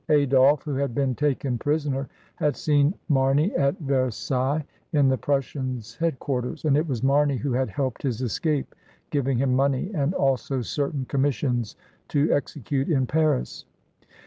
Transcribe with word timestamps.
Adolphe, 0.09 0.63
who 0.63 0.73
had 0.77 0.95
been 0.95 1.13
taken 1.13 1.59
prisoner, 1.59 2.09
had 2.37 2.57
seen 2.57 2.91
Marney 3.07 3.55
at 3.55 3.77
Versailles 3.77 4.65
in 4.93 5.09
the 5.09 5.17
Prussians' 5.19 5.95
head 5.97 6.17
quarters, 6.17 6.65
and 6.65 6.75
it 6.75 6.87
was 6.87 7.03
Marney 7.03 7.37
who 7.37 7.53
had 7.53 7.69
helped 7.69 8.01
his 8.01 8.19
escape, 8.19 8.73
giving 9.11 9.37
him 9.37 9.53
money 9.55 9.91
and 9.93 10.15
also 10.15 10.61
certain 10.63 11.05
commissions 11.05 11.75
to 12.07 12.33
execute 12.33 12.89
in 12.89 13.05
Paris. 13.05 13.65